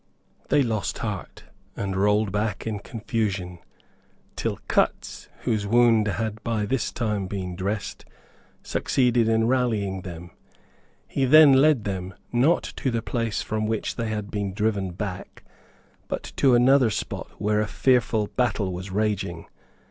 [0.49, 1.43] They lost heart,
[1.77, 3.59] and rolled back in confusion,
[4.35, 8.05] till Cutts, whose wound had by this time been dressed,
[8.63, 10.31] succeeded in rallying them.
[11.07, 15.43] He then led them, not to the place from which they had been driven back,
[16.07, 19.45] but to another spot where a fearful battle was raging.